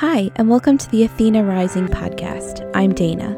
Hi, 0.00 0.30
and 0.36 0.50
welcome 0.50 0.76
to 0.76 0.90
the 0.90 1.04
Athena 1.04 1.42
Rising 1.42 1.88
podcast. 1.88 2.70
I'm 2.74 2.92
Dana. 2.92 3.34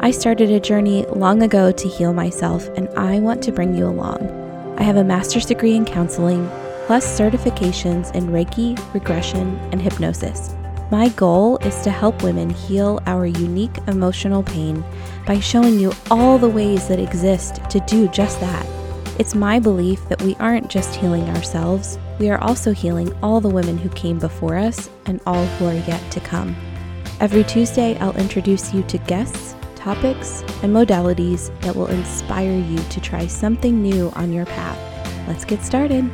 I 0.00 0.12
started 0.12 0.50
a 0.50 0.58
journey 0.58 1.04
long 1.08 1.42
ago 1.42 1.72
to 1.72 1.88
heal 1.88 2.14
myself, 2.14 2.68
and 2.68 2.88
I 2.96 3.18
want 3.18 3.42
to 3.42 3.52
bring 3.52 3.76
you 3.76 3.84
along. 3.84 4.74
I 4.78 4.82
have 4.82 4.96
a 4.96 5.04
master's 5.04 5.44
degree 5.44 5.74
in 5.76 5.84
counseling, 5.84 6.48
plus 6.86 7.06
certifications 7.06 8.14
in 8.14 8.28
Reiki, 8.28 8.78
regression, 8.94 9.58
and 9.72 9.82
hypnosis. 9.82 10.54
My 10.90 11.10
goal 11.10 11.58
is 11.58 11.78
to 11.82 11.90
help 11.90 12.22
women 12.22 12.48
heal 12.48 13.02
our 13.04 13.26
unique 13.26 13.76
emotional 13.86 14.42
pain 14.42 14.82
by 15.26 15.38
showing 15.38 15.78
you 15.78 15.92
all 16.10 16.38
the 16.38 16.48
ways 16.48 16.88
that 16.88 16.98
exist 16.98 17.56
to 17.68 17.78
do 17.80 18.08
just 18.08 18.40
that. 18.40 18.79
It's 19.20 19.34
my 19.34 19.58
belief 19.58 20.08
that 20.08 20.22
we 20.22 20.34
aren't 20.36 20.70
just 20.70 20.96
healing 20.96 21.28
ourselves, 21.28 21.98
we 22.18 22.30
are 22.30 22.42
also 22.42 22.72
healing 22.72 23.12
all 23.22 23.38
the 23.38 23.50
women 23.50 23.76
who 23.76 23.90
came 23.90 24.18
before 24.18 24.56
us 24.56 24.88
and 25.04 25.20
all 25.26 25.44
who 25.44 25.66
are 25.66 25.74
yet 25.74 26.10
to 26.12 26.20
come. 26.20 26.56
Every 27.20 27.44
Tuesday, 27.44 27.98
I'll 27.98 28.16
introduce 28.16 28.72
you 28.72 28.82
to 28.84 28.96
guests, 28.96 29.54
topics, 29.76 30.40
and 30.62 30.74
modalities 30.74 31.50
that 31.60 31.76
will 31.76 31.88
inspire 31.88 32.58
you 32.58 32.78
to 32.78 32.98
try 32.98 33.26
something 33.26 33.82
new 33.82 34.08
on 34.16 34.32
your 34.32 34.46
path. 34.46 35.28
Let's 35.28 35.44
get 35.44 35.62
started. 35.62 36.10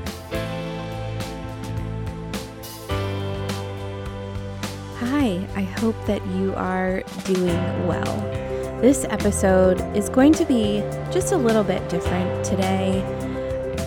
Hi, 4.98 5.46
I 5.54 5.62
hope 5.78 5.94
that 6.06 6.26
you 6.34 6.54
are 6.56 7.04
doing 7.24 7.86
well. 7.86 8.55
This 8.80 9.06
episode 9.08 9.80
is 9.96 10.10
going 10.10 10.34
to 10.34 10.44
be 10.44 10.80
just 11.10 11.32
a 11.32 11.36
little 11.36 11.64
bit 11.64 11.88
different 11.88 12.44
today. 12.44 13.02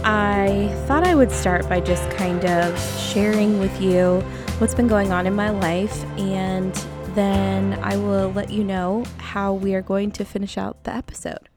I 0.03 0.73
thought 0.87 1.05
I 1.05 1.13
would 1.13 1.31
start 1.31 1.69
by 1.69 1.79
just 1.79 2.09
kind 2.09 2.43
of 2.43 2.77
sharing 2.99 3.59
with 3.59 3.79
you 3.79 4.21
what's 4.57 4.73
been 4.73 4.87
going 4.87 5.11
on 5.11 5.27
in 5.27 5.35
my 5.35 5.51
life, 5.51 6.03
and 6.17 6.73
then 7.13 7.77
I 7.83 7.97
will 7.97 8.31
let 8.31 8.49
you 8.49 8.63
know 8.63 9.05
how 9.19 9.53
we 9.53 9.75
are 9.75 9.83
going 9.83 10.09
to 10.13 10.25
finish 10.25 10.57
out 10.57 10.83
the 10.85 10.95
episode. 10.95 11.49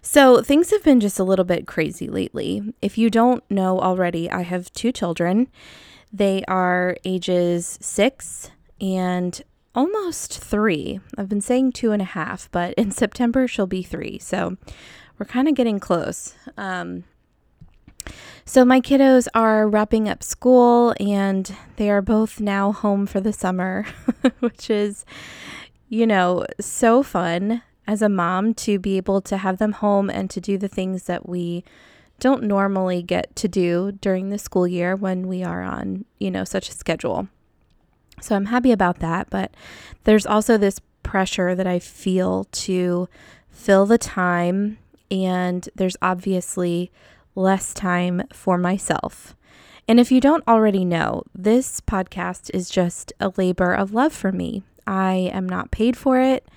So, 0.00 0.42
things 0.42 0.70
have 0.70 0.84
been 0.84 1.00
just 1.00 1.18
a 1.18 1.24
little 1.24 1.44
bit 1.44 1.66
crazy 1.66 2.06
lately. 2.06 2.74
If 2.80 2.96
you 2.96 3.10
don't 3.10 3.42
know 3.50 3.80
already, 3.80 4.30
I 4.30 4.42
have 4.42 4.72
two 4.72 4.92
children. 4.92 5.48
They 6.12 6.44
are 6.46 6.96
ages 7.04 7.76
six 7.82 8.52
and 8.80 9.42
almost 9.76 10.38
three. 10.38 10.98
I've 11.16 11.28
been 11.28 11.42
saying 11.42 11.72
two 11.72 11.92
and 11.92 12.02
a 12.02 12.06
half, 12.06 12.50
but 12.50 12.74
in 12.74 12.90
September 13.02 13.46
she'll 13.46 13.66
be 13.66 13.82
three. 13.82 14.18
So, 14.18 14.56
we're 15.18 15.26
kind 15.26 15.48
of 15.48 15.54
getting 15.54 15.78
close. 15.78 16.34
Um, 16.56 17.04
so, 18.44 18.64
my 18.64 18.80
kiddos 18.80 19.28
are 19.34 19.68
wrapping 19.68 20.08
up 20.08 20.22
school 20.22 20.94
and 20.98 21.54
they 21.76 21.90
are 21.90 22.02
both 22.02 22.40
now 22.40 22.72
home 22.72 23.06
for 23.06 23.20
the 23.20 23.32
summer, 23.32 23.86
which 24.40 24.70
is, 24.70 25.04
you 25.88 26.06
know, 26.06 26.46
so 26.60 27.02
fun 27.02 27.62
as 27.86 28.02
a 28.02 28.08
mom 28.08 28.54
to 28.54 28.78
be 28.78 28.96
able 28.96 29.20
to 29.20 29.36
have 29.36 29.58
them 29.58 29.72
home 29.72 30.10
and 30.10 30.30
to 30.30 30.40
do 30.40 30.58
the 30.58 30.68
things 30.68 31.04
that 31.04 31.28
we 31.28 31.64
don't 32.18 32.42
normally 32.42 33.02
get 33.02 33.34
to 33.36 33.46
do 33.46 33.92
during 34.00 34.30
the 34.30 34.38
school 34.38 34.66
year 34.66 34.96
when 34.96 35.26
we 35.26 35.44
are 35.44 35.62
on, 35.62 36.04
you 36.18 36.30
know, 36.30 36.44
such 36.44 36.68
a 36.68 36.72
schedule. 36.72 37.28
So, 38.20 38.36
I'm 38.36 38.46
happy 38.46 38.72
about 38.72 38.98
that. 39.00 39.28
But 39.30 39.52
there's 40.04 40.26
also 40.26 40.56
this 40.56 40.80
pressure 41.02 41.54
that 41.54 41.66
I 41.66 41.78
feel 41.78 42.44
to 42.44 43.08
fill 43.48 43.86
the 43.86 43.98
time 43.98 44.78
and 45.10 45.68
there's 45.74 45.96
obviously 46.02 46.90
less 47.34 47.72
time 47.72 48.22
for 48.32 48.58
myself. 48.58 49.36
And 49.88 50.00
if 50.00 50.10
you 50.10 50.20
don't 50.20 50.46
already 50.48 50.84
know, 50.84 51.22
this 51.34 51.80
podcast 51.80 52.50
is 52.52 52.68
just 52.68 53.12
a 53.20 53.32
labor 53.36 53.72
of 53.72 53.94
love 53.94 54.12
for 54.12 54.32
me. 54.32 54.62
I 54.86 55.30
am 55.32 55.48
not 55.48 55.70
paid 55.70 55.96
for 55.96 56.20
it. 56.20 56.48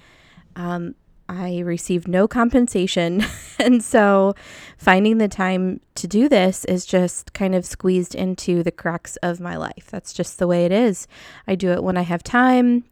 Um, 0.55 0.95
I 1.29 1.59
receive 1.59 2.07
no 2.07 2.27
compensation. 2.27 3.23
and 3.59 3.83
so 3.83 4.33
finding 4.77 5.19
the 5.19 5.27
time 5.27 5.79
to 5.95 6.07
do 6.07 6.27
this 6.27 6.65
is 6.65 6.85
just 6.85 7.33
kind 7.33 7.53
of 7.53 7.65
squeezed 7.65 8.15
into 8.15 8.63
the 8.63 8.71
cracks 8.71 9.15
of 9.17 9.39
my 9.39 9.55
life. 9.55 9.87
That's 9.91 10.11
just 10.11 10.39
the 10.39 10.47
way 10.47 10.65
it 10.65 10.71
is. 10.71 11.07
I 11.47 11.53
do 11.53 11.71
it 11.71 11.83
when 11.83 11.97
I 11.97 12.01
have 12.01 12.23
time. 12.23 12.83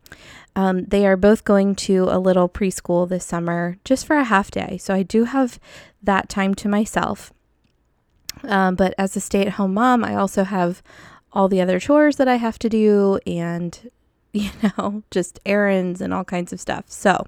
Um, 0.56 0.86
they 0.86 1.06
are 1.08 1.18
both 1.18 1.44
going 1.46 1.76
to 1.76 2.04
a 2.04 2.20
little 2.20 2.48
preschool 2.48 3.10
this 3.10 3.26
summer 3.26 3.78
just 3.84 4.06
for 4.06 4.16
a 4.16 4.24
half 4.24 4.52
day. 4.52 4.78
So 4.78 4.94
I 4.94 5.02
do 5.02 5.24
have 5.24 5.60
that 6.04 6.30
time 6.30 6.54
to 6.56 6.70
myself. 6.70 7.34
Um, 8.44 8.76
but 8.76 8.94
as 9.00 9.16
a 9.16 9.20
stay 9.20 9.42
at 9.42 9.54
home 9.54 9.74
mom, 9.74 10.04
I 10.04 10.14
also 10.14 10.44
have 10.44 10.84
all 11.34 11.48
the 11.48 11.62
other 11.62 11.80
chores 11.80 12.18
that 12.18 12.28
I 12.28 12.36
have 12.36 12.60
to 12.60 12.70
do 12.70 13.20
and, 13.26 13.90
you 14.34 14.52
know, 14.62 15.02
just 15.10 15.40
errands 15.44 16.02
and 16.02 16.14
all 16.14 16.24
kinds 16.24 16.54
of 16.54 16.62
stuff. 16.62 16.86
So 16.88 17.26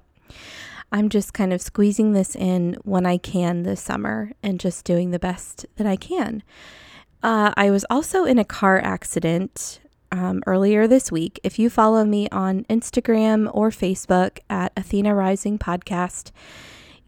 I'm 0.92 1.08
just 1.08 1.32
kind 1.32 1.52
of 1.52 1.62
squeezing 1.62 2.12
this 2.12 2.34
in 2.34 2.76
when 2.82 3.06
I 3.06 3.16
can 3.16 3.62
this 3.62 3.80
summer 3.80 4.32
and 4.42 4.58
just 4.58 4.84
doing 4.84 5.10
the 5.10 5.18
best 5.18 5.66
that 5.76 5.86
I 5.86 5.96
can. 5.96 6.42
Uh, 7.22 7.52
I 7.56 7.70
was 7.70 7.84
also 7.90 8.24
in 8.24 8.38
a 8.38 8.44
car 8.44 8.78
accident 8.78 9.80
um, 10.10 10.42
earlier 10.46 10.86
this 10.86 11.12
week. 11.12 11.38
If 11.44 11.58
you 11.58 11.70
follow 11.70 12.04
me 12.04 12.28
on 12.30 12.64
Instagram 12.64 13.50
or 13.54 13.70
Facebook 13.70 14.38
at 14.48 14.72
Athena 14.76 15.14
Rising 15.14 15.58
Podcast, 15.58 16.32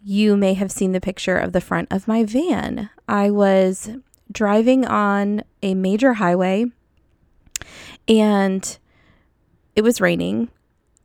you 0.05 0.37
may 0.37 0.55
have 0.55 0.71
seen 0.71 0.93
the 0.93 1.01
picture 1.01 1.37
of 1.37 1.53
the 1.53 1.61
front 1.61 1.89
of 1.91 2.07
my 2.07 2.25
van. 2.25 2.91
I 3.09 3.31
was 3.31 3.91
driving 4.31 4.85
on 4.85 5.43
a 5.63 5.75
major 5.75 6.15
highway 6.15 6.67
and 8.09 8.79
it 9.75 9.83
was 9.83 10.01
raining. 10.01 10.49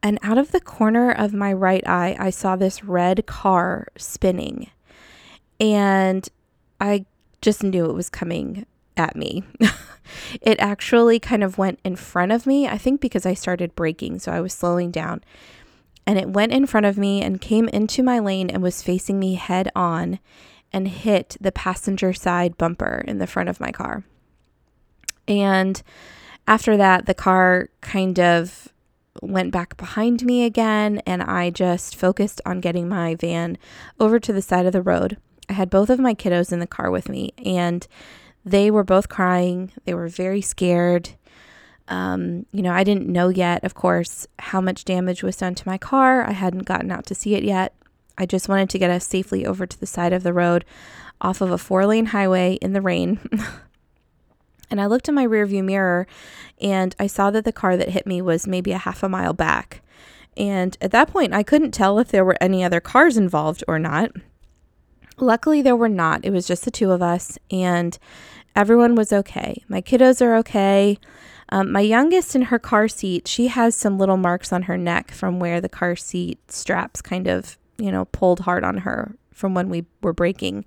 And 0.03 0.19
out 0.21 0.37
of 0.37 0.51
the 0.51 0.61
corner 0.61 1.11
of 1.11 1.33
my 1.33 1.51
right 1.51 1.85
eye, 1.87 2.15
I 2.19 2.29
saw 2.29 2.55
this 2.55 2.83
red 2.83 3.25
car 3.25 3.87
spinning. 3.97 4.69
And 5.59 6.27
I 6.79 7.05
just 7.41 7.63
knew 7.63 7.85
it 7.85 7.95
was 7.95 8.09
coming 8.09 8.65
at 8.95 9.15
me. 9.15 9.43
it 10.41 10.59
actually 10.59 11.19
kind 11.19 11.43
of 11.43 11.57
went 11.57 11.79
in 11.83 11.95
front 11.95 12.31
of 12.31 12.45
me, 12.45 12.67
I 12.67 12.77
think 12.77 13.01
because 13.01 13.25
I 13.25 13.33
started 13.33 13.75
braking, 13.75 14.19
so 14.19 14.31
I 14.31 14.41
was 14.41 14.53
slowing 14.53 14.91
down. 14.91 15.23
And 16.05 16.17
it 16.17 16.29
went 16.29 16.53
in 16.53 16.65
front 16.67 16.85
of 16.85 16.97
me 16.97 17.21
and 17.21 17.41
came 17.41 17.67
into 17.69 18.01
my 18.01 18.19
lane 18.19 18.49
and 18.49 18.63
was 18.63 18.81
facing 18.81 19.19
me 19.19 19.35
head 19.35 19.71
on 19.75 20.19
and 20.71 20.87
hit 20.87 21.37
the 21.41 21.51
passenger 21.51 22.13
side 22.13 22.57
bumper 22.57 23.03
in 23.07 23.17
the 23.17 23.27
front 23.27 23.49
of 23.49 23.59
my 23.59 23.71
car. 23.71 24.03
And 25.27 25.81
after 26.47 26.77
that, 26.77 27.05
the 27.05 27.13
car 27.13 27.69
kind 27.81 28.19
of 28.19 28.69
went 29.21 29.51
back 29.51 29.77
behind 29.77 30.23
me 30.23 30.45
again, 30.45 31.01
and 31.05 31.21
I 31.21 31.49
just 31.49 31.95
focused 31.95 32.41
on 32.45 32.61
getting 32.61 32.87
my 32.87 33.15
van 33.15 33.57
over 33.99 34.19
to 34.19 34.33
the 34.33 34.41
side 34.41 34.65
of 34.65 34.73
the 34.73 34.81
road. 34.81 35.17
I 35.49 35.53
had 35.53 35.69
both 35.69 35.89
of 35.89 35.99
my 35.99 36.13
kiddos 36.13 36.51
in 36.51 36.59
the 36.59 36.67
car 36.67 36.91
with 36.91 37.09
me, 37.09 37.33
and 37.43 37.87
they 38.43 38.71
were 38.71 38.83
both 38.83 39.09
crying. 39.09 39.71
They 39.85 39.93
were 39.93 40.07
very 40.07 40.41
scared. 40.41 41.11
Um, 41.87 42.45
you 42.51 42.61
know, 42.61 42.71
I 42.71 42.83
didn't 42.83 43.07
know 43.07 43.29
yet, 43.29 43.63
of 43.63 43.73
course, 43.73 44.27
how 44.39 44.59
much 44.59 44.85
damage 44.85 45.23
was 45.23 45.37
done 45.37 45.55
to 45.55 45.67
my 45.67 45.77
car. 45.77 46.23
I 46.23 46.31
hadn't 46.33 46.65
gotten 46.65 46.91
out 46.91 47.05
to 47.07 47.15
see 47.15 47.35
it 47.35 47.43
yet. 47.43 47.73
I 48.17 48.25
just 48.25 48.49
wanted 48.49 48.69
to 48.71 48.79
get 48.79 48.89
us 48.89 49.05
safely 49.05 49.45
over 49.45 49.65
to 49.65 49.79
the 49.79 49.85
side 49.85 50.11
of 50.11 50.23
the 50.23 50.33
road 50.33 50.65
off 51.21 51.41
of 51.41 51.51
a 51.51 51.57
four 51.57 51.85
lane 51.85 52.07
highway 52.07 52.55
in 52.55 52.73
the 52.73 52.81
rain. 52.81 53.19
and 54.69 54.81
I 54.81 54.85
looked 54.85 55.07
in 55.07 55.15
my 55.15 55.25
rearview 55.25 55.63
mirror 55.63 56.07
and 56.59 56.95
I 56.99 57.07
saw 57.07 57.31
that 57.31 57.45
the 57.45 57.51
car 57.51 57.77
that 57.77 57.89
hit 57.89 58.07
me 58.07 58.21
was 58.21 58.47
maybe 58.47 58.71
a 58.71 58.77
half 58.77 59.03
a 59.03 59.09
mile 59.09 59.33
back. 59.33 59.81
And 60.35 60.77
at 60.81 60.91
that 60.91 61.09
point, 61.09 61.33
I 61.33 61.43
couldn't 61.43 61.71
tell 61.71 61.99
if 61.99 62.09
there 62.09 62.25
were 62.25 62.37
any 62.39 62.63
other 62.63 62.79
cars 62.79 63.17
involved 63.17 63.63
or 63.67 63.79
not. 63.79 64.11
Luckily, 65.19 65.61
there 65.63 65.75
were 65.75 65.89
not. 65.89 66.23
It 66.23 66.31
was 66.31 66.45
just 66.45 66.63
the 66.63 66.71
two 66.71 66.91
of 66.91 67.01
us. 67.01 67.39
And 67.49 67.97
everyone 68.55 68.93
was 68.95 69.11
okay. 69.11 69.63
My 69.67 69.81
kiddos 69.81 70.21
are 70.21 70.35
okay. 70.37 70.99
Um, 71.49 71.71
my 71.71 71.81
youngest 71.81 72.35
in 72.35 72.43
her 72.43 72.59
car 72.59 72.87
seat, 72.87 73.27
she 73.27 73.47
has 73.47 73.75
some 73.75 73.97
little 73.97 74.17
marks 74.17 74.53
on 74.53 74.63
her 74.63 74.77
neck 74.77 75.11
from 75.11 75.39
where 75.39 75.59
the 75.59 75.69
car 75.69 75.95
seat 75.95 76.51
straps 76.51 77.01
kind 77.01 77.27
of, 77.27 77.57
you 77.77 77.91
know, 77.91 78.05
pulled 78.05 78.41
hard 78.41 78.63
on 78.63 78.79
her 78.79 79.15
from 79.31 79.53
when 79.53 79.69
we 79.69 79.85
were 80.01 80.13
braking. 80.13 80.65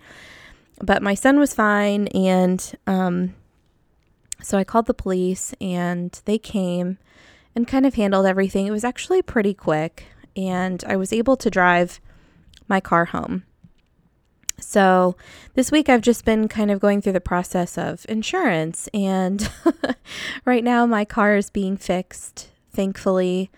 But 0.82 1.02
my 1.02 1.14
son 1.14 1.38
was 1.38 1.54
fine. 1.54 2.08
And 2.08 2.74
um, 2.86 3.34
so 4.42 4.58
I 4.58 4.64
called 4.64 4.86
the 4.86 4.94
police 4.94 5.54
and 5.60 6.20
they 6.24 6.38
came 6.38 6.98
and 7.54 7.66
kind 7.66 7.86
of 7.86 7.94
handled 7.94 8.26
everything. 8.26 8.66
It 8.66 8.72
was 8.72 8.84
actually 8.84 9.22
pretty 9.22 9.54
quick. 9.54 10.04
And 10.36 10.82
I 10.86 10.96
was 10.96 11.12
able 11.12 11.36
to 11.36 11.50
drive 11.50 12.00
my 12.68 12.80
car 12.80 13.06
home. 13.06 13.44
So 14.60 15.16
this 15.54 15.72
week 15.72 15.88
I've 15.88 16.02
just 16.02 16.24
been 16.24 16.46
kind 16.48 16.70
of 16.70 16.80
going 16.80 17.00
through 17.00 17.14
the 17.14 17.20
process 17.20 17.78
of 17.78 18.04
insurance, 18.08 18.88
and 18.92 19.50
right 20.44 20.62
now 20.62 20.86
my 20.86 21.04
car 21.04 21.36
is 21.36 21.50
being 21.50 21.76
fixed, 21.76 22.50
thankfully. 22.70 23.50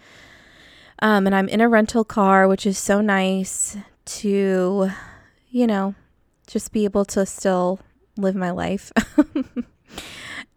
Um, 1.00 1.26
and 1.26 1.34
I'm 1.34 1.48
in 1.48 1.60
a 1.60 1.68
rental 1.68 2.04
car, 2.04 2.46
which 2.46 2.64
is 2.64 2.78
so 2.78 3.00
nice 3.00 3.76
to, 4.04 4.90
you 5.50 5.66
know, 5.66 5.94
just 6.46 6.72
be 6.72 6.84
able 6.84 7.04
to 7.06 7.26
still 7.26 7.80
live 8.16 8.36
my 8.36 8.50
life. 8.50 8.92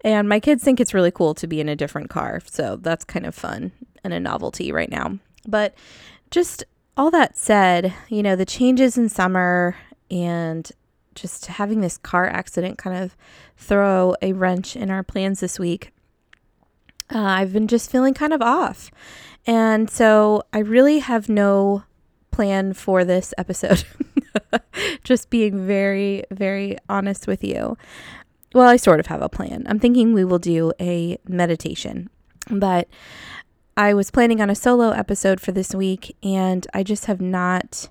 And 0.06 0.30
my 0.30 0.40
kids 0.40 0.64
think 0.64 0.80
it's 0.80 0.94
really 0.94 1.10
cool 1.10 1.34
to 1.34 1.48
be 1.48 1.60
in 1.60 1.68
a 1.68 1.76
different 1.76 2.12
car. 2.12 2.40
So 2.46 2.76
that's 2.76 3.04
kind 3.04 3.26
of 3.26 3.34
fun 3.34 3.72
and 4.04 4.14
a 4.14 4.20
novelty 4.20 4.72
right 4.72 4.90
now. 4.90 5.18
But 5.48 5.74
just 6.30 6.64
all 6.96 7.10
that 7.10 7.40
said, 7.40 7.92
you 8.08 8.22
know, 8.22 8.36
the 8.36 8.46
changes 8.46 9.00
in 9.00 9.10
summer 9.10 9.76
and 10.12 10.72
just 11.16 11.48
having 11.48 11.82
this 11.82 11.98
car 11.98 12.28
accident 12.28 12.78
kind 12.78 12.96
of 13.04 13.18
throw 13.58 14.16
a 14.22 14.34
wrench 14.34 14.76
in 14.76 14.92
our 14.92 15.02
plans 15.02 15.40
this 15.40 15.58
week. 15.58 15.92
Uh, 17.12 17.20
I've 17.20 17.52
been 17.52 17.68
just 17.68 17.90
feeling 17.90 18.14
kind 18.14 18.32
of 18.32 18.44
off. 18.44 18.92
And 19.48 19.90
so 19.90 20.44
I 20.54 20.60
really 20.60 21.00
have 21.00 21.30
no 21.30 21.84
plan 22.30 22.74
for 22.74 23.04
this 23.04 23.34
episode. 23.40 23.84
just 25.04 25.32
being 25.32 25.66
very, 25.66 26.24
very 26.30 26.78
honest 26.90 27.26
with 27.26 27.44
you. 27.44 27.76
Well, 28.56 28.70
I 28.70 28.78
sort 28.78 29.02
of 29.02 29.08
have 29.08 29.22
a 29.22 29.28
plan. 29.28 29.66
I'm 29.68 29.80
thinking 29.80 30.14
we 30.14 30.24
will 30.24 30.40
do 30.40 30.72
a 30.80 31.18
meditation, 31.28 32.10
but 32.50 32.88
I 33.76 33.94
was 33.94 34.12
planning 34.12 34.40
on 34.40 34.50
a 34.50 34.56
solo 34.56 34.92
episode 34.92 35.42
for 35.42 35.52
this 35.52 35.76
week 35.76 36.16
and 36.24 36.66
I 36.74 36.82
just 36.82 37.08
have 37.08 37.20
not 37.20 37.90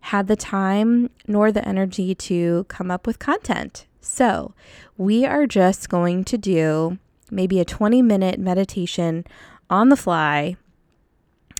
had 0.00 0.26
the 0.26 0.36
time 0.36 1.08
nor 1.26 1.50
the 1.50 1.66
energy 1.66 2.14
to 2.14 2.64
come 2.64 2.90
up 2.90 3.06
with 3.06 3.18
content. 3.18 3.86
So, 4.02 4.52
we 4.98 5.24
are 5.24 5.46
just 5.46 5.88
going 5.88 6.24
to 6.24 6.36
do 6.36 6.98
maybe 7.30 7.58
a 7.58 7.64
20 7.64 8.02
minute 8.02 8.38
meditation 8.38 9.24
on 9.70 9.88
the 9.88 9.96
fly. 9.96 10.56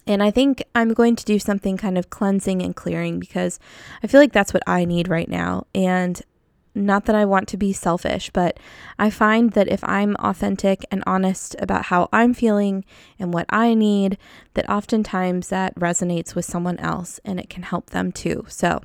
And 0.06 0.22
I 0.22 0.30
think 0.30 0.62
I'm 0.74 0.92
going 0.92 1.16
to 1.16 1.24
do 1.24 1.38
something 1.38 1.78
kind 1.78 1.96
of 1.96 2.10
cleansing 2.10 2.60
and 2.60 2.76
clearing 2.76 3.18
because 3.18 3.58
I 4.02 4.08
feel 4.08 4.20
like 4.20 4.32
that's 4.32 4.52
what 4.52 4.64
I 4.66 4.84
need 4.84 5.08
right 5.08 5.28
now. 5.28 5.66
And 5.74 6.20
not 6.74 7.04
that 7.04 7.14
I 7.14 7.24
want 7.24 7.48
to 7.48 7.56
be 7.56 7.72
selfish, 7.72 8.30
but 8.30 8.58
I 8.98 9.10
find 9.10 9.52
that 9.52 9.68
if 9.68 9.84
I'm 9.84 10.16
authentic 10.16 10.84
and 10.90 11.02
honest 11.06 11.54
about 11.58 11.86
how 11.86 12.08
I'm 12.12 12.32
feeling 12.32 12.84
and 13.18 13.32
what 13.32 13.46
I 13.50 13.74
need, 13.74 14.16
that 14.54 14.68
oftentimes 14.70 15.48
that 15.48 15.74
resonates 15.74 16.34
with 16.34 16.44
someone 16.44 16.78
else 16.78 17.20
and 17.24 17.38
it 17.38 17.50
can 17.50 17.62
help 17.62 17.90
them 17.90 18.10
too. 18.10 18.46
So 18.48 18.82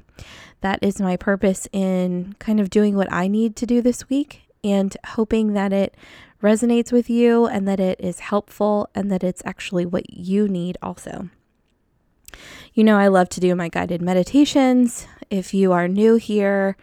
that 0.62 0.80
is 0.81 1.00
my 1.00 1.16
purpose 1.16 1.68
in 1.72 2.36
kind 2.39 2.60
of 2.60 2.69
doing 2.69 2.95
what 2.95 3.12
I 3.12 3.28
need 3.28 3.56
to 3.57 3.66
do 3.66 3.81
this 3.81 4.10
week 4.10 4.42
and 4.63 4.95
hoping 5.06 5.54
that 5.54 5.72
it 5.72 5.95
resonates 6.42 6.92
with 6.92 7.10
you 7.10 7.48
and 7.48 7.68
that 7.68 7.80
it 7.80 8.00
is 8.00 8.19
helpful 8.19 8.90
and 8.94 9.12
that 9.12 9.24
it's 9.24 9.42
actually 9.45 9.86
what 9.86 10.10
you 10.13 10.48
need 10.48 10.78
also. 10.81 11.30
You 12.74 12.83
know, 12.83 12.98
I 12.98 13.07
love 13.07 13.30
to 13.30 13.40
do 13.40 13.56
my 13.56 13.69
guided 13.69 14.01
meditations. 14.01 15.07
If 15.30 15.54
you 15.54 15.72
are 15.72 15.88
new 15.88 16.16
here, 16.16 16.78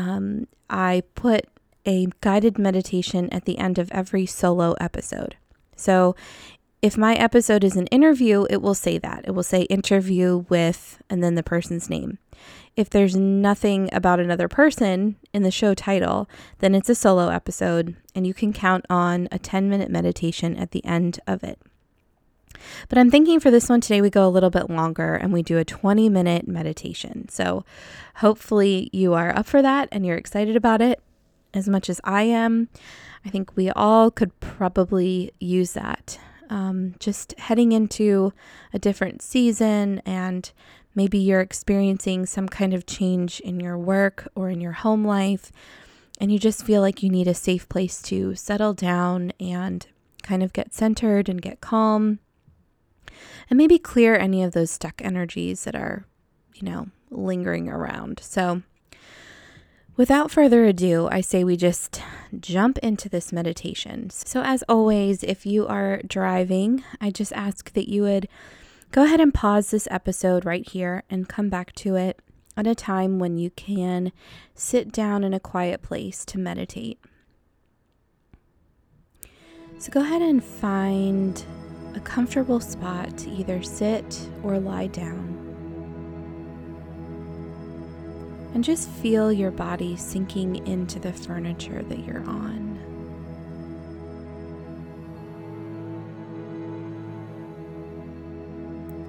um, 0.00 0.46
I 0.68 1.02
put 1.14 1.46
a 1.86 2.08
guided 2.20 2.58
meditation 2.58 3.28
at 3.30 3.44
the 3.44 3.58
end 3.58 3.78
of 3.78 3.90
every 3.90 4.26
solo 4.26 4.74
episode. 4.80 5.36
So 5.76 6.14
if 6.82 6.96
my 6.96 7.14
episode 7.14 7.64
is 7.64 7.76
an 7.76 7.86
interview, 7.88 8.46
it 8.48 8.62
will 8.62 8.74
say 8.74 8.98
that. 8.98 9.24
It 9.26 9.32
will 9.32 9.42
say 9.42 9.62
interview 9.62 10.44
with 10.48 11.02
and 11.10 11.22
then 11.22 11.34
the 11.34 11.42
person's 11.42 11.90
name. 11.90 12.18
If 12.76 12.88
there's 12.88 13.16
nothing 13.16 13.90
about 13.92 14.20
another 14.20 14.48
person 14.48 15.16
in 15.34 15.42
the 15.42 15.50
show 15.50 15.74
title, 15.74 16.28
then 16.60 16.74
it's 16.74 16.88
a 16.88 16.94
solo 16.94 17.28
episode 17.28 17.96
and 18.14 18.26
you 18.26 18.32
can 18.32 18.52
count 18.52 18.86
on 18.88 19.28
a 19.30 19.38
10 19.38 19.68
minute 19.68 19.90
meditation 19.90 20.56
at 20.56 20.70
the 20.70 20.84
end 20.84 21.20
of 21.26 21.44
it. 21.44 21.58
But 22.88 22.98
I'm 22.98 23.10
thinking 23.10 23.40
for 23.40 23.50
this 23.50 23.68
one 23.68 23.80
today, 23.80 24.00
we 24.00 24.10
go 24.10 24.26
a 24.26 24.30
little 24.30 24.50
bit 24.50 24.70
longer 24.70 25.14
and 25.14 25.32
we 25.32 25.42
do 25.42 25.58
a 25.58 25.64
20 25.64 26.08
minute 26.08 26.48
meditation. 26.48 27.28
So 27.28 27.64
hopefully 28.16 28.90
you 28.92 29.14
are 29.14 29.36
up 29.36 29.46
for 29.46 29.62
that 29.62 29.88
and 29.92 30.04
you're 30.04 30.16
excited 30.16 30.56
about 30.56 30.80
it 30.80 31.00
as 31.54 31.68
much 31.68 31.88
as 31.88 32.00
I 32.04 32.22
am. 32.22 32.68
I 33.24 33.30
think 33.30 33.56
we 33.56 33.70
all 33.70 34.10
could 34.10 34.38
probably 34.40 35.32
use 35.40 35.72
that. 35.72 36.18
Um, 36.48 36.94
just 36.98 37.38
heading 37.38 37.72
into 37.72 38.32
a 38.72 38.78
different 38.78 39.22
season 39.22 40.00
and 40.04 40.50
maybe 40.94 41.18
you're 41.18 41.40
experiencing 41.40 42.26
some 42.26 42.48
kind 42.48 42.74
of 42.74 42.86
change 42.86 43.40
in 43.40 43.60
your 43.60 43.78
work 43.78 44.28
or 44.34 44.50
in 44.50 44.60
your 44.60 44.72
home 44.72 45.04
life 45.04 45.52
and 46.20 46.30
you 46.30 46.38
just 46.38 46.64
feel 46.64 46.82
like 46.82 47.02
you 47.02 47.08
need 47.08 47.26
a 47.26 47.34
safe 47.34 47.68
place 47.68 48.02
to 48.02 48.34
settle 48.34 48.74
down 48.74 49.32
and 49.40 49.86
kind 50.22 50.42
of 50.42 50.52
get 50.52 50.74
centered 50.74 51.28
and 51.28 51.40
get 51.40 51.60
calm 51.60 52.18
and 53.48 53.56
maybe 53.56 53.78
clear 53.78 54.16
any 54.16 54.42
of 54.42 54.52
those 54.52 54.70
stuck 54.70 55.02
energies 55.04 55.64
that 55.64 55.74
are, 55.74 56.06
you 56.54 56.62
know, 56.62 56.88
lingering 57.10 57.68
around. 57.68 58.20
So, 58.22 58.62
without 59.96 60.30
further 60.30 60.64
ado, 60.64 61.08
I 61.10 61.20
say 61.20 61.44
we 61.44 61.56
just 61.56 62.00
jump 62.38 62.78
into 62.78 63.08
this 63.08 63.32
meditation. 63.32 64.10
So, 64.10 64.42
as 64.42 64.62
always, 64.68 65.22
if 65.24 65.44
you 65.44 65.66
are 65.66 66.00
driving, 66.06 66.84
I 67.00 67.10
just 67.10 67.32
ask 67.32 67.72
that 67.72 67.88
you 67.88 68.02
would 68.02 68.28
go 68.92 69.04
ahead 69.04 69.20
and 69.20 69.34
pause 69.34 69.70
this 69.70 69.88
episode 69.90 70.44
right 70.44 70.66
here 70.68 71.02
and 71.10 71.28
come 71.28 71.48
back 71.48 71.74
to 71.74 71.96
it 71.96 72.20
at 72.56 72.66
a 72.66 72.74
time 72.74 73.18
when 73.18 73.36
you 73.36 73.50
can 73.50 74.12
sit 74.54 74.92
down 74.92 75.24
in 75.24 75.34
a 75.34 75.40
quiet 75.40 75.82
place 75.82 76.24
to 76.26 76.38
meditate. 76.38 76.98
So, 79.78 79.90
go 79.90 80.02
ahead 80.02 80.22
and 80.22 80.44
find 80.44 81.44
a 81.94 82.00
comfortable 82.00 82.60
spot 82.60 83.16
to 83.18 83.30
either 83.30 83.62
sit 83.62 84.28
or 84.42 84.58
lie 84.58 84.86
down. 84.86 85.36
And 88.54 88.64
just 88.64 88.88
feel 88.88 89.32
your 89.32 89.50
body 89.50 89.96
sinking 89.96 90.66
into 90.66 90.98
the 90.98 91.12
furniture 91.12 91.82
that 91.82 92.04
you're 92.04 92.24
on. 92.24 92.78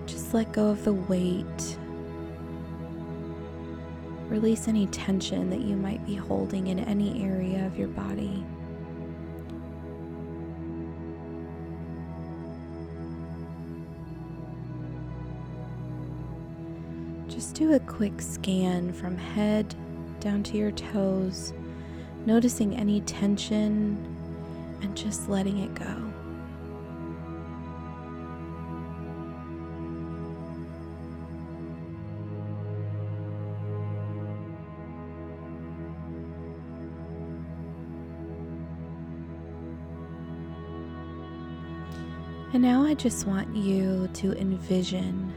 Just 0.06 0.34
let 0.34 0.52
go 0.52 0.70
of 0.70 0.84
the 0.84 0.94
weight. 0.94 1.78
Release 4.28 4.68
any 4.68 4.88
tension 4.88 5.50
that 5.50 5.62
you 5.62 5.76
might 5.76 6.06
be 6.06 6.16
holding 6.16 6.68
in 6.68 6.80
any 6.80 7.24
area 7.24 7.66
of 7.66 7.78
your 7.78 7.90
body. 7.90 8.46
Do 17.62 17.74
a 17.74 17.80
quick 17.82 18.20
scan 18.20 18.92
from 18.92 19.16
head 19.16 19.76
down 20.20 20.42
to 20.42 20.58
your 20.58 20.72
toes, 20.72 21.54
noticing 22.26 22.76
any 22.76 23.02
tension 23.02 23.96
and 24.82 24.98
just 24.98 25.30
letting 25.30 25.60
it 25.60 25.72
go. 25.76 25.86
And 42.54 42.64
now 42.64 42.84
I 42.84 42.96
just 42.96 43.28
want 43.28 43.56
you 43.56 44.10
to 44.16 44.34
envision 44.40 45.32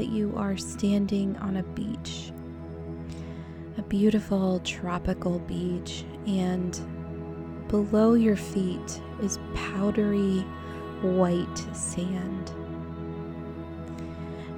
that 0.00 0.08
you 0.08 0.32
are 0.34 0.56
standing 0.56 1.36
on 1.42 1.58
a 1.58 1.62
beach, 1.62 2.32
a 3.76 3.82
beautiful 3.82 4.58
tropical 4.60 5.40
beach, 5.40 6.06
and 6.26 6.80
below 7.68 8.14
your 8.14 8.34
feet 8.34 9.02
is 9.22 9.38
powdery 9.54 10.38
white 11.02 11.58
sand. 11.76 12.50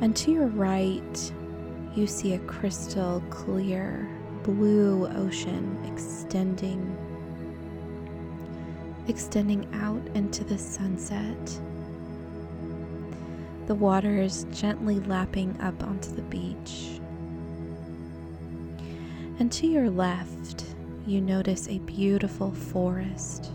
And 0.01 0.15
to 0.15 0.31
your 0.31 0.47
right, 0.47 1.33
you 1.97 2.07
see 2.07 2.35
a 2.35 2.39
crystal 2.39 3.21
clear 3.29 4.09
blue 4.45 5.09
ocean 5.09 5.77
extending 5.93 6.97
extending 9.09 9.69
out 9.75 10.07
into 10.15 10.45
the 10.45 10.57
sunset 10.57 11.61
the 13.73 13.79
water 13.79 14.19
is 14.19 14.45
gently 14.53 15.01
lapping 15.01 15.59
up 15.63 15.83
onto 15.83 16.15
the 16.15 16.21
beach. 16.21 17.01
And 19.39 19.51
to 19.51 19.67
your 19.67 19.89
left, 19.89 20.67
you 21.07 21.23
notice 21.23 21.69
a 21.69 21.79
beautiful 21.79 22.51
forest 22.51 23.51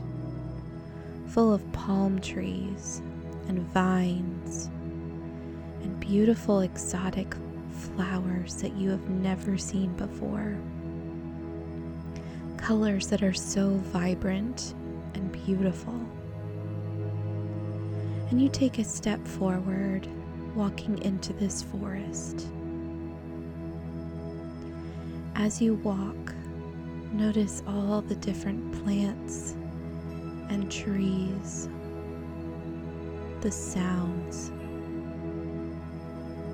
full 1.28 1.54
of 1.54 1.72
palm 1.72 2.20
trees 2.20 3.00
and 3.48 3.60
vines 3.60 4.72
and 5.84 6.00
beautiful 6.00 6.62
exotic 6.62 7.36
flowers 7.70 8.56
that 8.56 8.74
you 8.74 8.90
have 8.90 9.08
never 9.12 9.56
seen 9.56 9.94
before. 9.98 10.58
Colors 12.58 13.06
that 13.10 13.22
are 13.22 13.36
so 13.36 13.76
vibrant 13.94 14.74
and 15.14 15.32
beautiful 15.32 16.07
and 18.30 18.42
you 18.42 18.50
take 18.50 18.78
a 18.78 18.84
step 18.84 19.26
forward, 19.26 20.08
walking 20.54 21.02
into 21.04 21.32
this 21.34 21.64
forest. 21.64 22.48
As 25.36 25.62
you 25.62 25.76
walk, 25.76 26.34
notice 27.14 27.64
all 27.68 28.02
the 28.02 28.16
different 28.16 28.84
plants 28.84 29.56
and 30.50 30.70
trees, 30.70 31.70
the 33.42 33.52
sounds, 33.52 34.52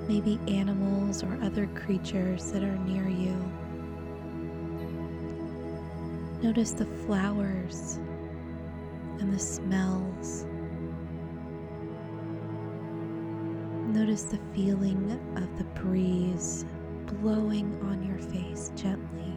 maybe 0.06 0.38
animals 0.46 1.24
or 1.24 1.38
other 1.42 1.66
creatures 1.68 2.52
that 2.52 2.62
are 2.62 2.78
near 2.78 3.08
you. 3.08 3.34
Notice 6.42 6.72
the 6.72 6.84
flowers 6.84 7.98
and 9.18 9.32
the 9.32 9.38
smells. 9.38 10.44
Notice 14.14 14.30
the 14.30 14.54
feeling 14.54 15.20
of 15.34 15.58
the 15.58 15.64
breeze 15.82 16.64
blowing 17.20 17.76
on 17.82 18.00
your 18.06 18.20
face 18.20 18.70
gently. 18.76 19.33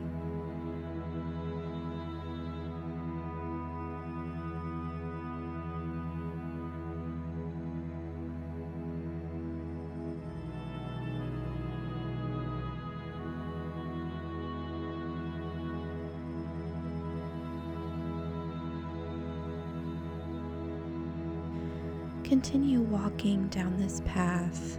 Continue 22.28 22.82
walking 22.82 23.48
down 23.48 23.80
this 23.80 24.02
path. 24.06 24.78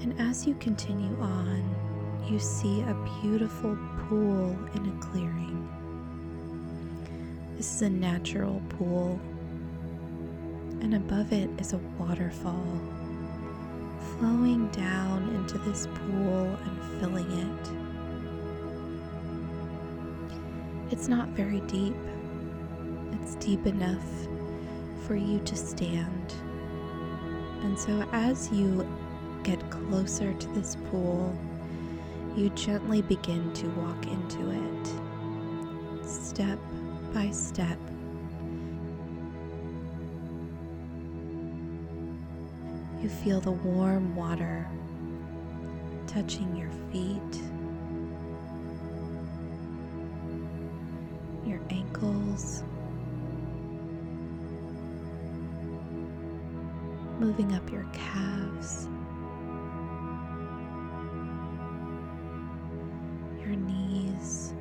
And 0.00 0.18
as 0.18 0.46
you 0.46 0.54
continue 0.54 1.14
on, 1.20 1.62
you 2.26 2.38
see 2.38 2.80
a 2.80 2.96
beautiful 3.20 3.76
pool 3.98 4.56
in 4.74 4.88
a 4.88 4.92
clearing. 5.02 5.68
This 7.58 7.74
is 7.74 7.82
a 7.82 7.90
natural 7.90 8.62
pool, 8.70 9.20
and 10.80 10.94
above 10.94 11.30
it 11.34 11.50
is 11.60 11.74
a 11.74 11.78
waterfall 11.98 12.80
flowing 14.18 14.68
down 14.68 15.28
into 15.34 15.58
this 15.58 15.86
pool 15.88 16.46
and 16.64 17.00
filling 17.00 17.30
it. 17.30 17.68
It's 20.90 21.06
not 21.06 21.28
very 21.28 21.60
deep, 21.60 21.96
it's 23.12 23.34
deep 23.34 23.66
enough 23.66 24.00
for 25.06 25.14
you 25.14 25.38
to 25.40 25.56
stand. 25.56 26.34
And 27.62 27.78
so, 27.78 28.04
as 28.12 28.50
you 28.50 28.86
get 29.42 29.70
closer 29.70 30.32
to 30.32 30.48
this 30.48 30.76
pool, 30.90 31.36
you 32.36 32.50
gently 32.50 33.02
begin 33.02 33.52
to 33.54 33.68
walk 33.70 34.06
into 34.06 34.50
it, 34.50 36.06
step 36.06 36.58
by 37.12 37.30
step. 37.30 37.78
You 43.02 43.08
feel 43.08 43.40
the 43.40 43.52
warm 43.52 44.16
water 44.16 44.66
touching 46.06 46.56
your 46.56 46.70
feet, 46.90 47.42
moving 57.24 57.54
up 57.54 57.72
your 57.72 57.86
calves, 57.94 58.86
your 63.40 63.56
knees. 63.56 64.52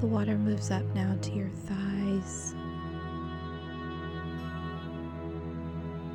The 0.00 0.08
water 0.08 0.36
moves 0.36 0.72
up 0.72 0.82
now 0.96 1.16
to 1.22 1.32
your 1.32 1.48
thighs 1.48 2.56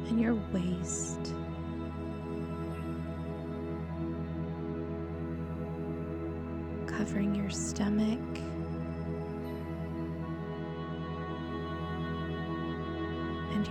and 0.10 0.20
your 0.20 0.36
waist. 0.52 1.34
Covering 6.86 7.34
your 7.34 7.50
stomach 7.50 8.20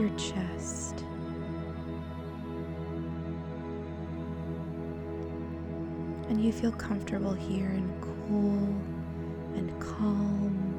your 0.00 0.09
chest. 0.16 1.04
And 6.30 6.42
you 6.42 6.52
feel 6.52 6.73
comfortable 6.73 7.35
here 7.35 7.69
and 7.69 8.00
cool 8.00 8.75
and 9.54 9.78
calm. 9.78 10.70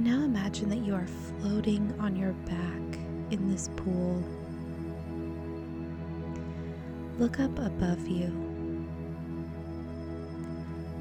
And 0.00 0.08
now 0.08 0.24
imagine 0.24 0.70
that 0.70 0.78
you 0.78 0.94
are 0.94 1.06
floating 1.06 1.94
on 2.00 2.16
your 2.16 2.32
back 2.32 2.98
in 3.30 3.50
this 3.50 3.68
pool. 3.76 4.24
Look 7.18 7.38
up 7.38 7.58
above 7.58 8.08
you. 8.08 8.28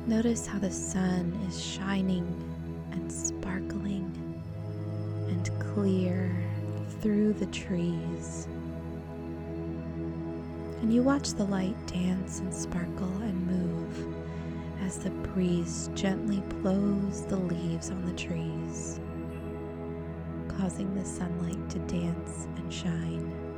Notice 0.06 0.46
how 0.46 0.60
the 0.60 0.70
sun 0.70 1.32
is 1.48 1.64
shining 1.64 2.28
and 2.92 3.10
sparkling 3.10 4.44
and 5.30 5.50
clear 5.62 6.30
through 7.00 7.32
the 7.32 7.46
trees. 7.46 8.50
And 10.82 10.94
you 10.94 11.04
watch 11.04 11.36
the 11.36 11.46
light 11.46 11.88
dance 11.88 12.40
and 12.40 12.54
sparkle 12.54 13.16
and 13.22 13.48
move 13.48 14.19
breeze 15.40 15.90
gently 15.96 16.44
blows 16.62 17.26
the 17.28 17.38
leaves 17.38 17.92
on 17.92 18.06
the 18.06 18.12
trees, 18.12 19.00
causing 20.50 20.94
the 20.94 21.06
sunlight 21.06 21.70
to 21.70 21.80
dance 21.80 22.50
and 22.58 22.74
shine. 22.74 23.49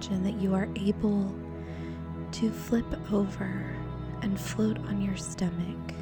Imagine 0.00 0.22
that 0.22 0.40
you 0.40 0.54
are 0.54 0.66
able 0.76 1.30
to 2.32 2.50
flip 2.50 2.86
over 3.12 3.66
and 4.22 4.40
float 4.40 4.78
on 4.86 5.02
your 5.02 5.16
stomach. 5.16 5.94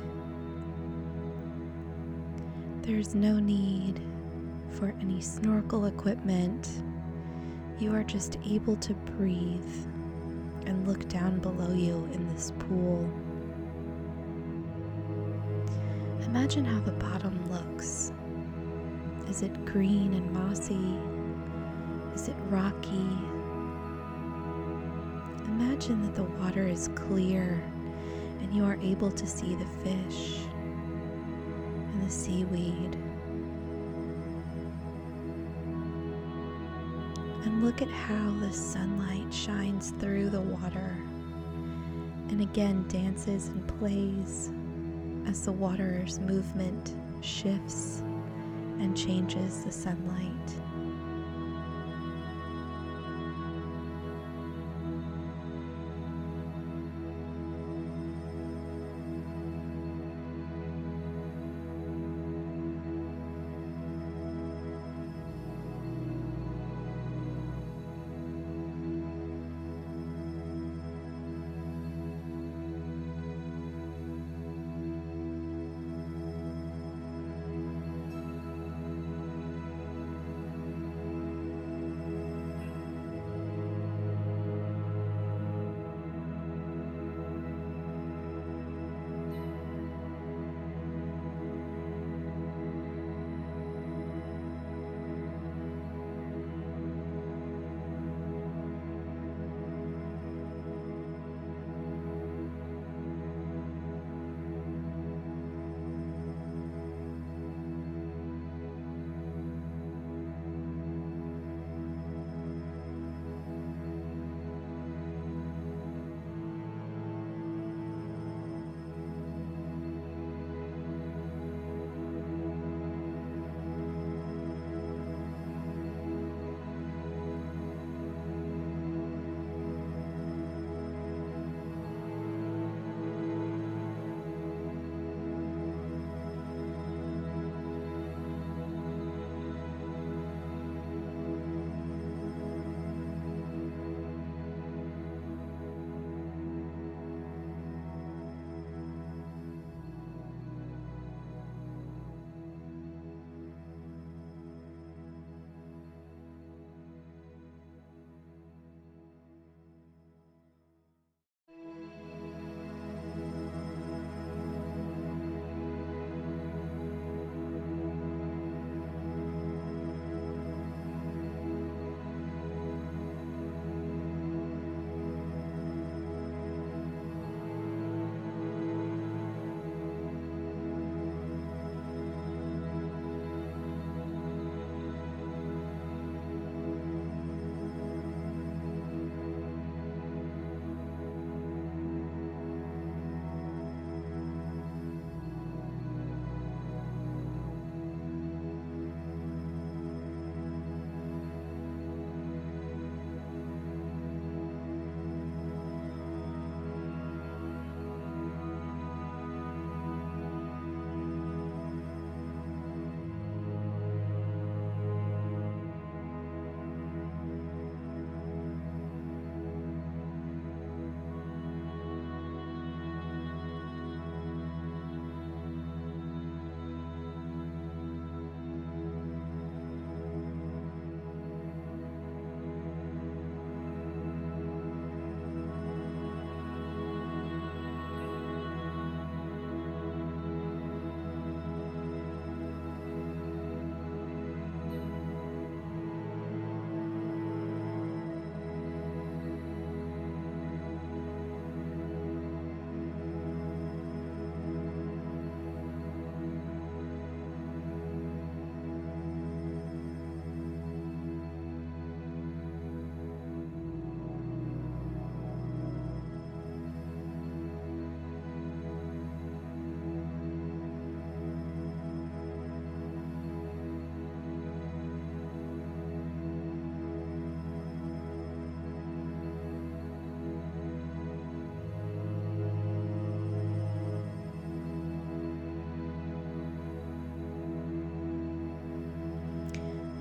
There's 2.82 3.16
no 3.16 3.40
need 3.40 4.00
for 4.70 4.94
any 5.00 5.20
snorkel 5.20 5.86
equipment. 5.86 6.70
You 7.80 7.92
are 7.92 8.04
just 8.04 8.38
able 8.48 8.76
to 8.76 8.94
breathe 8.94 9.86
and 10.64 10.86
look 10.86 11.08
down 11.08 11.40
below 11.40 11.74
you 11.74 12.08
in 12.12 12.28
this 12.32 12.52
pool. 12.60 13.10
Imagine 16.22 16.64
how 16.64 16.78
the 16.80 16.92
bottom 16.92 17.50
looks. 17.50 18.12
Is 19.28 19.42
it 19.42 19.64
green 19.64 20.14
and 20.14 20.30
mossy? 20.32 20.98
Is 22.14 22.28
it 22.28 22.36
rocky? 22.48 23.37
Imagine 25.78 26.06
that 26.06 26.16
the 26.16 26.24
water 26.42 26.66
is 26.66 26.88
clear 26.96 27.62
and 28.40 28.52
you 28.52 28.64
are 28.64 28.76
able 28.82 29.12
to 29.12 29.24
see 29.24 29.54
the 29.54 29.64
fish 29.84 30.40
and 31.92 32.02
the 32.04 32.10
seaweed. 32.10 32.96
And 37.44 37.64
look 37.64 37.80
at 37.80 37.88
how 37.88 38.30
the 38.40 38.52
sunlight 38.52 39.32
shines 39.32 39.92
through 40.00 40.30
the 40.30 40.40
water 40.40 40.96
and 42.30 42.40
again 42.40 42.84
dances 42.88 43.46
and 43.46 43.64
plays 43.78 44.50
as 45.28 45.44
the 45.44 45.52
water's 45.52 46.18
movement 46.18 46.96
shifts 47.20 48.02
and 48.80 48.96
changes 48.96 49.62
the 49.62 49.70
sunlight. 49.70 50.54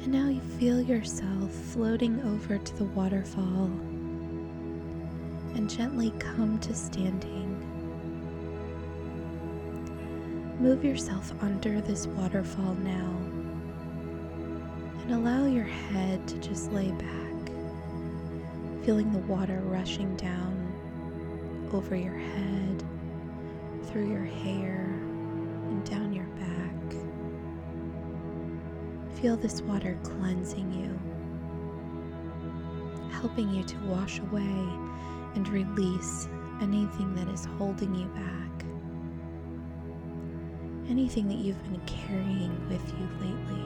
And 0.07 0.13
now 0.13 0.29
you 0.29 0.39
feel 0.57 0.79
yourself 0.79 1.51
floating 1.51 2.21
over 2.21 2.57
to 2.57 2.77
the 2.77 2.85
waterfall 2.85 3.65
and 5.53 5.69
gently 5.69 6.13
come 6.17 6.57
to 6.59 6.73
standing. 6.73 7.57
Move 10.61 10.85
yourself 10.85 11.33
under 11.41 11.81
this 11.81 12.07
waterfall 12.07 12.75
now 12.75 13.17
and 15.01 15.11
allow 15.11 15.45
your 15.45 15.65
head 15.65 16.25
to 16.29 16.37
just 16.37 16.71
lay 16.71 16.89
back, 16.91 17.51
feeling 18.85 19.11
the 19.11 19.19
water 19.27 19.59
rushing 19.65 20.15
down 20.15 21.69
over 21.73 21.97
your 21.97 22.17
head, 22.17 22.83
through 23.87 24.09
your 24.09 24.23
hair, 24.23 24.87
Feel 29.21 29.35
this 29.35 29.61
water 29.63 29.97
cleansing 30.03 30.71
you, 30.73 30.99
helping 33.11 33.49
you 33.49 33.63
to 33.63 33.75
wash 33.85 34.19
away 34.19 34.69
and 35.33 35.49
release 35.49 36.27
anything 36.61 37.15
that 37.15 37.27
is 37.29 37.45
holding 37.57 37.95
you 37.95 38.05
back, 38.09 38.65
anything 40.87 41.27
that 41.29 41.39
you've 41.39 41.61
been 41.63 41.81
carrying 41.87 42.55
with 42.69 42.93
you 42.93 43.09
lately, 43.19 43.65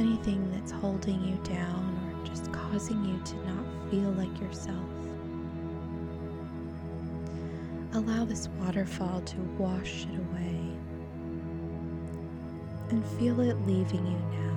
anything 0.00 0.50
that's 0.50 0.72
holding 0.72 1.22
you 1.22 1.36
down 1.44 1.96
or 2.10 2.26
just 2.26 2.52
causing 2.52 3.04
you 3.04 3.20
to 3.24 3.36
not 3.46 3.64
feel 3.88 4.10
like 4.10 4.40
yourself. 4.40 4.76
Allow 7.92 8.24
this 8.24 8.48
waterfall 8.58 9.20
to 9.20 9.36
wash 9.58 10.06
it 10.12 10.18
away 10.18 10.65
and 12.90 13.04
feel 13.04 13.40
it 13.40 13.56
leaving 13.66 14.06
you 14.06 14.18
now. 14.38 14.55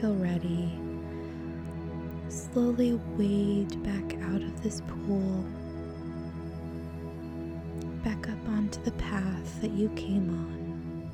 Feel 0.00 0.14
ready, 0.14 0.70
slowly 2.28 3.00
wade 3.16 3.82
back 3.82 4.14
out 4.26 4.40
of 4.40 4.62
this 4.62 4.80
pool, 4.82 5.44
back 8.04 8.28
up 8.28 8.48
onto 8.48 8.80
the 8.82 8.92
path 8.92 9.60
that 9.60 9.72
you 9.72 9.88
came 9.96 10.30
on. 10.30 11.10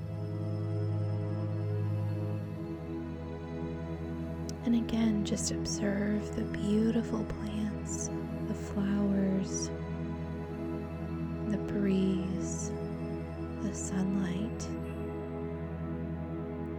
And 4.67 4.75
again, 4.75 5.25
just 5.25 5.51
observe 5.51 6.37
the 6.37 6.43
beautiful 6.43 7.25
plants, 7.25 8.11
the 8.49 8.55
flowers, 8.55 9.71
the 11.49 11.59
breeze, 11.59 12.71
the 13.63 13.75
sunlight, 13.75 14.69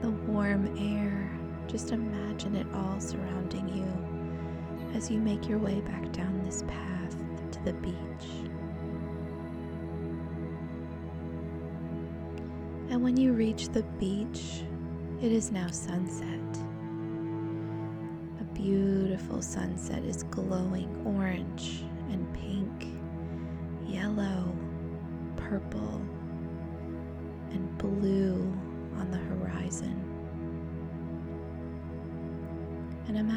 the 0.01 0.11
warm 0.27 0.67
air 0.77 1.24
just 1.67 1.91
imagine 1.91 2.55
it 2.55 2.67
all 2.73 2.99
surrounding 2.99 3.67
you 3.69 4.95
as 4.95 5.11
you 5.11 5.19
make 5.19 5.49
your 5.49 5.59
way 5.59 5.81
back 5.81 6.11
down 6.11 6.41
this 6.43 6.63
path 6.67 7.15
to 7.51 7.63
the 7.63 7.73
beach. 7.73 7.95
And 12.89 13.03
when 13.03 13.17
you 13.17 13.33
reach 13.33 13.69
the 13.69 13.83
beach, 13.99 14.61
it 15.21 15.31
is 15.31 15.51
now 15.51 15.69
sunset. 15.69 16.39
A 18.39 18.43
beautiful 18.53 19.41
sunset 19.41 20.03
is 20.05 20.23
glowing 20.23 20.89
orange 21.05 21.83
and 22.09 22.33
pink, 22.33 22.87
yellow, 23.85 24.55
purple, 25.35 26.01
and 27.51 27.77
blue 27.77 28.14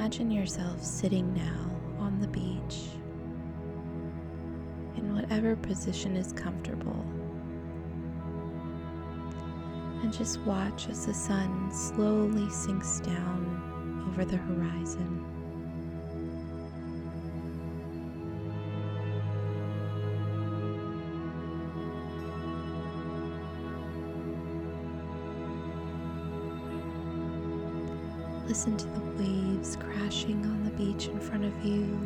imagine 0.08 0.30
yourself 0.30 0.82
sitting 0.82 1.34
now 1.34 1.70
on 1.98 2.18
the 2.18 2.28
beach 2.28 2.88
in 4.96 5.14
whatever 5.14 5.54
position 5.54 6.16
is 6.16 6.32
comfortable. 6.32 7.04
And 10.02 10.10
just 10.10 10.40
watch 10.46 10.88
as 10.88 11.04
the 11.04 11.12
sun 11.12 11.70
slowly 11.74 12.48
sinks 12.48 13.00
down 13.00 14.06
over 14.10 14.24
the 14.24 14.38
horizon. 14.38 15.26
Listen 28.46 28.74
to 28.78 28.86
the 28.86 29.00
waves 29.18 29.47
crashing 29.66 30.44
on 30.46 30.64
the 30.64 30.70
beach 30.70 31.08
in 31.08 31.18
front 31.18 31.44
of 31.44 31.64
you. 31.64 31.98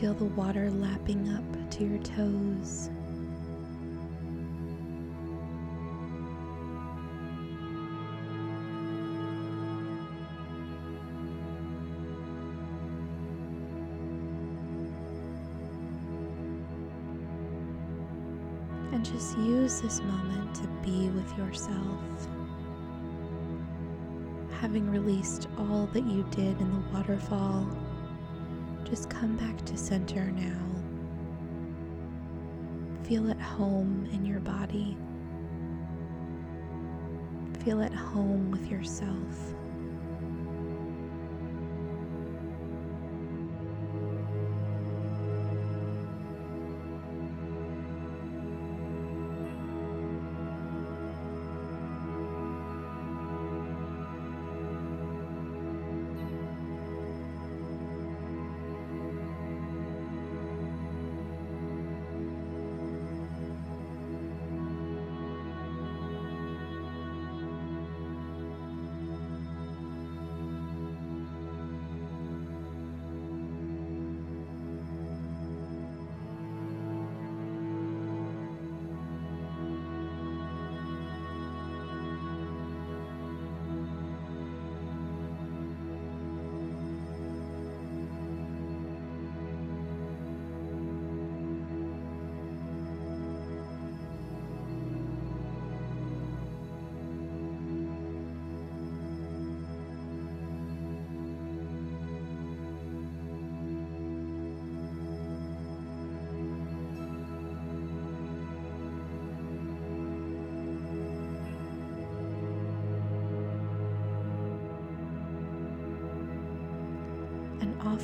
Feel 0.00 0.14
the 0.14 0.24
water 0.24 0.70
lapping 0.70 1.28
up 1.28 1.70
to 1.70 1.84
your 1.84 1.98
toes. 1.98 2.90
And 18.94 19.04
just 19.04 19.36
use 19.38 19.80
this 19.80 20.00
moment 20.02 20.54
to 20.54 20.68
be 20.84 21.08
with 21.08 21.36
yourself. 21.36 22.28
Having 24.60 24.88
released 24.88 25.48
all 25.58 25.88
that 25.92 26.06
you 26.06 26.24
did 26.30 26.60
in 26.60 26.70
the 26.70 26.88
waterfall, 26.92 27.66
just 28.84 29.10
come 29.10 29.36
back 29.36 29.64
to 29.64 29.76
center 29.76 30.30
now. 30.30 30.60
Feel 33.02 33.28
at 33.32 33.40
home 33.40 34.08
in 34.12 34.24
your 34.24 34.38
body. 34.38 34.96
Feel 37.64 37.82
at 37.82 37.92
home 37.92 38.52
with 38.52 38.70
yourself. 38.70 39.54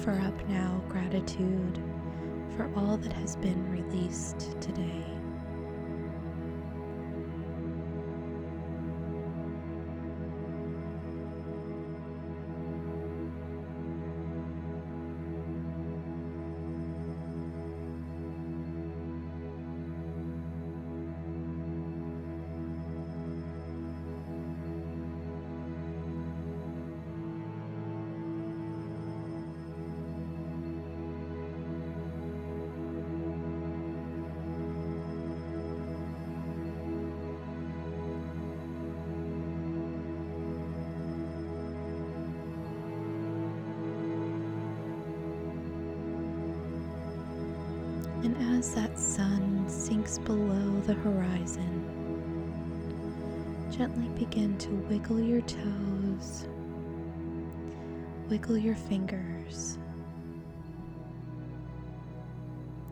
Offer 0.01 0.19
up 0.23 0.49
now 0.49 0.83
gratitude 0.89 1.79
for 2.57 2.71
all 2.75 2.97
that 2.97 3.13
has 3.13 3.37
been 3.37 3.71
released 3.71 4.59
today. 4.59 5.20
Toes, 56.21 56.47
wiggle 58.29 58.59
your 58.59 58.77
fingers. 58.77 59.79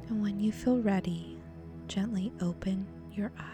And 0.09 0.23
when 0.23 0.41
you 0.41 0.53
feel 0.53 0.79
ready, 0.79 1.39
gently 1.87 2.33
open 2.41 2.87
your 3.13 3.31
eyes. 3.39 3.45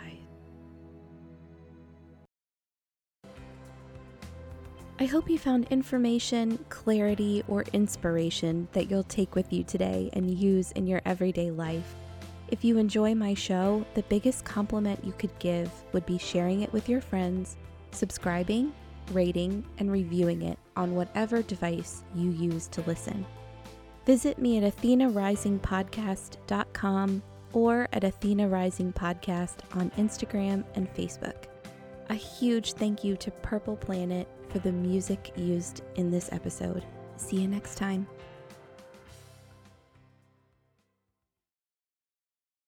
I 5.01 5.07
hope 5.07 5.29
you 5.29 5.39
found 5.39 5.67
information, 5.71 6.65
clarity, 6.69 7.43
or 7.49 7.65
inspiration 7.73 8.69
that 8.73 8.89
you'll 8.89 9.03
take 9.03 9.35
with 9.35 9.53
you 9.53 9.65
today 9.65 10.09
and 10.13 10.31
use 10.31 10.71
in 10.73 10.87
your 10.87 11.03
everyday 11.05 11.51
life. 11.51 11.97
If 12.49 12.65
you 12.65 12.79
enjoy 12.79 13.15
my 13.15 13.35
show, 13.35 13.85
the 13.95 14.05
biggest 14.05 14.45
compliment 14.45 15.05
you 15.05 15.13
could 15.13 15.37
give 15.41 15.71
would 15.93 16.07
be 16.07 16.17
sharing 16.17 16.63
it 16.63 16.73
with 16.73 16.89
your 16.89 17.01
friends, 17.01 17.57
subscribing, 17.91 18.73
rating, 19.13 19.65
and 19.79 19.91
reviewing 19.91 20.43
it 20.43 20.59
on 20.77 20.95
whatever 20.95 21.43
device 21.43 22.05
you 22.15 22.31
use 22.31 22.69
to 22.69 22.83
listen. 22.83 23.27
Visit 24.07 24.39
me 24.39 24.63
at 24.63 24.77
athenarisingpodcast.com 24.77 27.23
or 27.53 27.89
at 27.93 28.05
Athena 28.05 28.49
Rising 28.49 28.93
Podcast 28.93 29.57
on 29.75 29.91
Instagram 29.93 30.63
and 30.75 30.93
Facebook. 30.95 31.47
A 32.11 32.15
huge 32.15 32.75
thank 32.75 33.03
you 33.03 33.17
to 33.17 33.31
Purple 33.31 33.77
Planet 33.77 34.29
for 34.51 34.59
the 34.59 34.73
music 34.73 35.33
used 35.37 35.81
in 35.95 36.11
this 36.11 36.31
episode. 36.33 36.85
See 37.17 37.41
you 37.41 37.49
next 37.49 37.77
time. 37.77 38.07